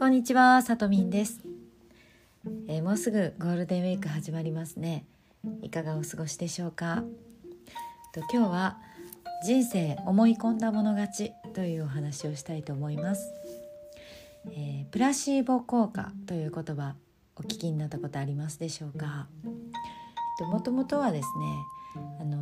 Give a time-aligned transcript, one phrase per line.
[0.00, 1.42] こんにちは、さとみんです、
[2.68, 5.04] えー、もうすぐゴールデンウィーク始まりますね。
[5.60, 7.04] いかがお過ごしでしょうか？
[8.14, 8.78] と今日は
[9.44, 13.30] 人生思い込んだもの勝ちというお話をしたいと思います。
[14.52, 16.94] えー、プラシーボ効果という言葉
[17.36, 19.26] お聞きになったことありますでしょうか？
[20.50, 22.38] もともとはですね、あの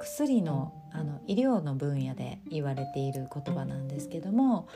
[0.00, 4.68] 薬のあの医療の分野で言われている言葉なんですけども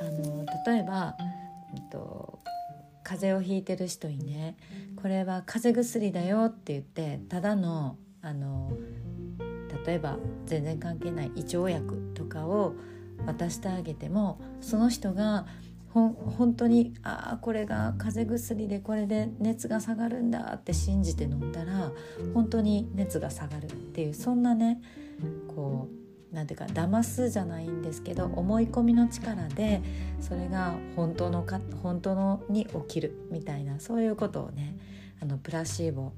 [0.00, 1.16] あの例えば
[1.76, 2.40] えっと、
[3.02, 4.56] 風邪をひいてる人にね。
[4.96, 8.72] これは風邪薬だよって言ってただのあの
[9.84, 12.74] 例えば全然関係ない胃腸薬とかを
[13.26, 15.46] 渡してあげてもその人が
[15.92, 21.92] ほ本当にああこれが風邪薬でこれで熱が下がるんだって信じて飲んだら
[22.32, 24.80] 本当に熱が下がるっていうそんなね
[25.54, 26.03] こう
[26.34, 29.80] なんていうか騙すじゃないんですけど思い込みの力で
[30.20, 34.76] それが本当のか本当のに起きるみたいなそういうことをね
[35.22, 36.12] あのプラシーボ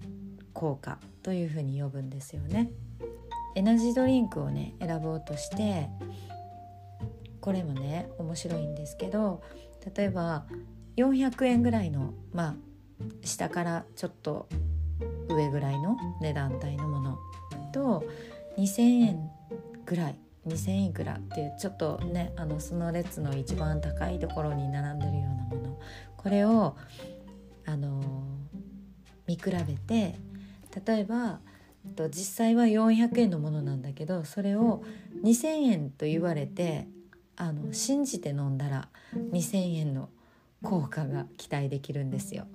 [0.55, 2.71] 効果というふうに呼ぶんですよね。
[3.55, 5.89] エナジードリンクをね選ぼうとして
[7.41, 9.43] これもね面白いんですけど
[9.95, 10.47] 例えば
[10.97, 12.55] 400円ぐらいのまあ
[13.23, 14.49] 下からちょっと
[15.29, 17.19] 上ぐらいの値段帯のもの
[17.73, 18.05] と
[18.59, 19.31] 2,000円
[19.87, 25.79] ぐらい2,000いくらっていうちょっとねあのその列の一番高いところに並んでるようなもの
[26.17, 26.77] これを
[27.65, 28.25] あの
[29.27, 30.17] 見比べて
[30.87, 31.41] 例えば
[32.11, 34.83] 実際は400円のものなんだけどそれを
[35.25, 36.89] 2,000円と言われて
[37.37, 40.09] あの信じて飲んだら2,000円の
[40.63, 42.47] 効果が期待できるんですよ。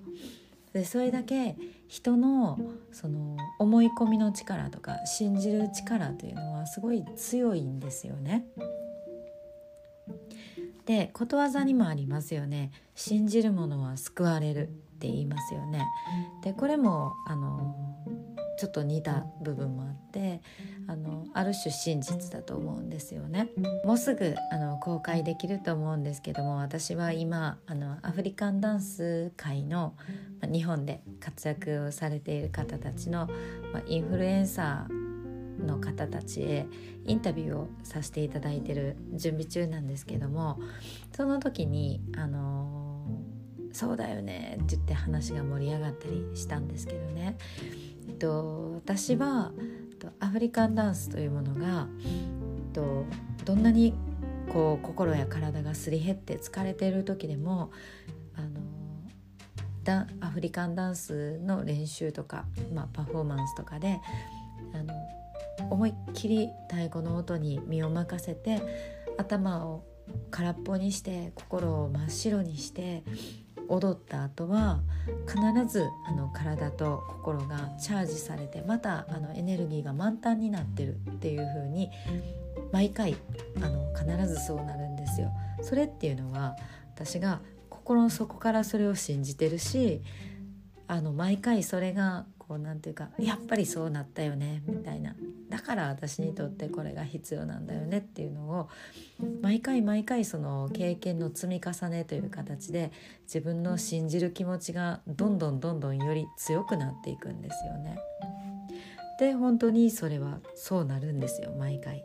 [0.73, 2.57] でそれだけ人の
[2.91, 8.45] その思い込みの力とか信じる力というのはすごい強いんですよね。
[10.85, 15.85] でことわざにもありますよね信じる者は救われるって言いますよね。
[16.43, 17.75] でこれもあの
[18.57, 20.41] ちょっと似た部分もあって
[21.33, 23.49] ある種真実だと思うんですよね。
[23.85, 29.95] もうすぐあの公開できると思うんですけども私は今あのアフリカンダンス界の、
[30.41, 33.29] ま日本で活躍をされている方たちの、
[33.73, 36.65] まインフルエンサーの方たちへ
[37.05, 40.59] インタビューをさせていただいてる準備中なんですけども
[41.15, 43.05] その時にあの
[43.71, 47.37] そうだよねって言って話が盛り上がったりしたんですけどね
[48.07, 49.51] えっと、私は
[50.19, 51.87] アフリカンダンスというものが、
[52.73, 53.05] と、
[53.45, 53.93] どんなに
[54.51, 57.71] こう心や体がすり減って疲れている時でも
[58.35, 58.49] あの
[59.83, 63.99] ダアフリカンダンスの練習とか、まあ、パフォーマンスとかで
[64.73, 64.93] あの
[65.69, 68.61] 思いっきり太鼓の音に身を任せて
[69.17, 69.85] 頭を
[70.29, 73.03] 空っぽにして心を真っ白にして
[73.71, 74.81] 踊った後は
[75.25, 81.89] 必ずあの体と心がチャージされてまたあのエネルギーが満タンになってるっていう風に
[82.73, 83.15] 毎回
[83.57, 85.31] あの必ずそうなるんですよ。
[85.61, 86.55] それっていうのは
[86.95, 87.39] 私が
[87.69, 90.01] 心の底からそれを信じてるし
[90.87, 95.15] あの毎回それがこうなんていうかやっぱりそうなったよねみたいな
[95.49, 98.69] だから私にとってこれが必要なんだよねっていうのを
[99.41, 102.91] 毎回毎回その経験の積み重ねという形で
[103.23, 107.97] 自分の信じる気持ちがどんどんどんどんより強くなっていくんですよね。
[109.17, 112.03] で本当にそれはそうなるんですよ毎回。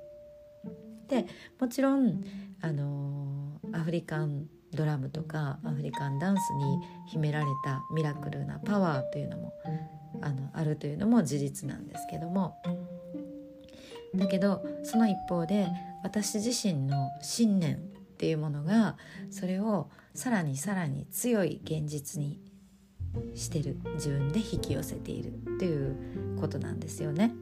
[1.08, 1.26] で
[1.58, 2.22] もちろん
[2.60, 4.46] あのアフリカン
[4.76, 9.52] ドラムとかアフリカンダンスに秘められたミラクルなパワーというのも
[10.22, 12.56] あのあるというのも事実なんですけども
[14.14, 15.68] だけどその一方で
[16.02, 17.78] 私自身の信念っ
[18.16, 18.96] ていうものが
[19.30, 22.40] それをさらにさらに強い現実に
[23.34, 27.34] してる自分で引き寄せているということなんですよね。